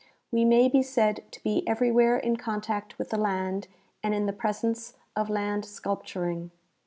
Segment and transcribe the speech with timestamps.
[0.31, 3.67] We may be said to be everywhere in contact with the land
[4.01, 6.49] and in the presence of land sculpturing.